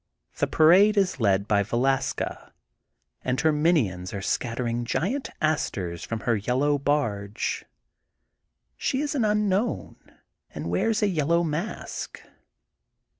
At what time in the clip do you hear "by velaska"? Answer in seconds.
1.47-2.53